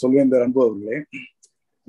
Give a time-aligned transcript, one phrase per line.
[0.00, 0.98] சொல்வேந்தர் அன்பு அவர்களே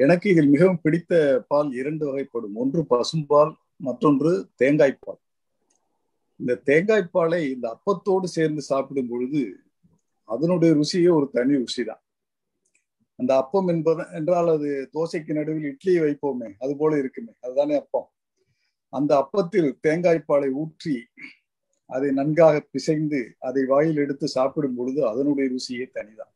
[0.00, 1.14] எனக்கு இதில் மிகவும் பிடித்த
[1.50, 3.52] பால் இரண்டு வகைப்படும் ஒன்று பசும்பால்
[3.80, 5.22] மற்றொன்று தேங்காய் பால்
[6.40, 9.44] இந்த தேங்காய் பாலை இந்த அப்பத்தோடு சேர்ந்து சாப்பிடும் பொழுது
[10.30, 12.02] அதனுடைய ருசியே ஒரு தனி ருசி தான்
[13.20, 18.10] அந்த அப்பம் என்பது என்றால் அது தோசைக்கு நடுவில் இட்லியை வைப்போமே அது போல இருக்குமே அதுதானே அப்பம்
[18.94, 20.96] அந்த அப்பத்தில் தேங்காய் பாலை ஊற்றி
[21.90, 26.35] அதை நன்காக பிசைந்து அதை வாயில் எடுத்து சாப்பிடும் பொழுது அதனுடைய ருசியே தனிதான்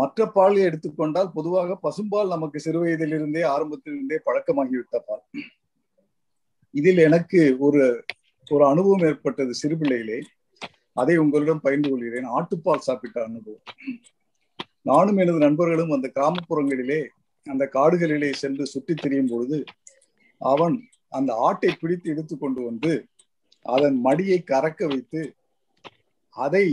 [0.00, 5.24] மற்ற பாலை எடுத்துக்கொண்டால் பொதுவாக பசும்பால் நமக்கு சிறு வயதிலிருந்தே ஆரம்பத்திலிருந்தே பழக்கமாகிவிட்ட பால்
[6.74, 7.82] இதில் எனக்கு ஒரு
[8.46, 10.18] ஒரு அனுபவம் ஏற்பட்டது சிறுபிள்ளையிலே
[10.96, 13.66] அதை உங்களிடம் பகிர்ந்து கொள்கிறேன் ஆட்டுப்பால் சாப்பிட்ட அனுபவம்
[14.82, 17.00] நானும் எனது நண்பர்களும் அந்த கிராமப்புறங்களிலே
[17.46, 19.58] அந்த காடுகளிலே சென்று சுற்றித் திரியும் பொழுது
[20.40, 20.76] அவன்
[21.12, 22.92] அந்த ஆட்டை பிடித்து எடுத்துக்கொண்டு கொண்டு வந்து
[23.64, 25.22] அதன் மடியை கறக்க வைத்து
[26.36, 26.66] அதை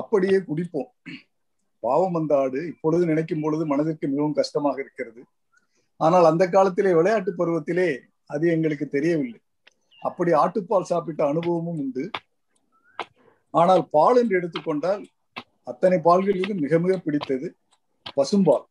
[0.00, 0.90] அப்படியே குடிப்போம்
[1.84, 5.22] பாவம் வந்த ஆடு இப்பொழுது நினைக்கும் பொழுது மனதிற்கு மிகவும் கஷ்டமாக இருக்கிறது
[6.00, 7.88] ஆனால் அந்த காலத்திலே விளையாட்டு பருவத்திலே
[8.30, 9.40] அது எங்களுக்கு தெரியவில்லை
[10.02, 12.04] அப்படி ஆட்டுப்பால் சாப்பிட்ட அனுபவமும் உண்டு
[13.54, 15.02] ஆனால் பால் என்று எடுத்துக்கொண்டால்
[15.66, 17.48] அத்தனை பால்களிலும் மிக மிக பிடித்தது
[18.16, 18.64] பசும்பால்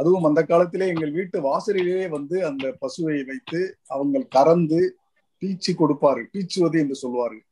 [0.00, 3.60] அதுவும் அந்த காலத்திலே எங்கள் வீட்டு வாசலிலேயே வந்து அந்த பசுவை வைத்து
[3.88, 4.80] அவங்க கறந்து
[5.42, 7.44] பீச்சு கொடுப்பார்கள் பீச்சுவது என்று சொல்வார்கள்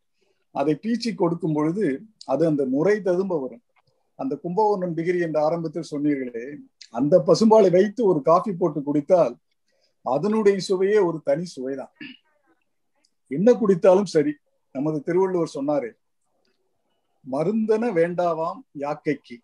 [0.55, 1.84] அதை பீச்சி கொடுக்கும் பொழுது
[2.27, 3.62] அது அந்த முறை ததும்ப வரும்
[4.19, 6.45] அந்த கும்பகோணம் டிகிரி என்ற ஆரம்பத்தில் சொன்னீர்களே
[6.95, 9.34] அந்த பசும்பாலை வைத்து ஒரு காஃபி போட்டு குடித்தால்
[10.06, 11.92] அதனுடைய சுவையே ஒரு தனி சுவைதான்
[13.31, 14.33] என்ன குடித்தாலும் சரி
[14.75, 15.91] நமது திருவள்ளுவர் சொன்னாரு
[17.25, 19.36] மருந்தன வேண்டாவாம் யாக்கைக்கு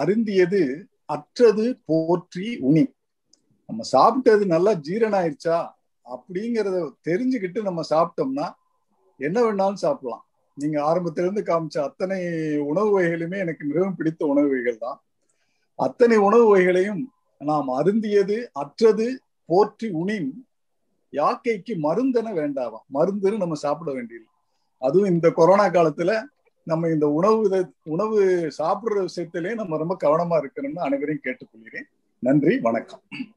[0.00, 0.62] அருந்தியது
[1.08, 2.84] அற்றது போற்றி உனி
[3.68, 5.58] நம்ம சாப்பிட்டது நல்லா ஜீரணம் ஆயிடுச்சா
[6.06, 8.46] அப்படிங்கிறத தெரிஞ்சுக்கிட்டு நம்ம சாப்பிட்டோம்னா
[9.20, 10.24] என்ன வேணாலும் சாப்பிடலாம்
[10.56, 12.18] நீங்க ஆரம்பத்திலிருந்து காமிச்ச அத்தனை
[12.64, 14.98] உணவு வகைகளுமே எனக்கு மிகவும் பிடித்த உணவு வகைகள் தான்
[15.78, 17.02] அத்தனை உணவு வகைகளையும்
[17.40, 19.06] நாம் அருந்தியது அற்றது
[19.48, 20.30] போற்றி உணின்
[21.12, 24.26] யாக்கைக்கு மருந்தென வேண்டாவாம் மருந்துன்னு நம்ம சாப்பிட வேண்டியது
[24.82, 26.12] அதுவும் இந்த கொரோனா காலத்துல
[26.66, 27.60] நம்ம இந்த உணவு
[27.86, 28.18] உணவு
[28.58, 31.88] சாப்பிடுற விஷயத்திலேயே நம்ம ரொம்ப கவனமா இருக்கணும்னு அனைவரையும் கேட்டுக்கொள்கிறேன்
[32.22, 33.02] நன்றி வணக்கம்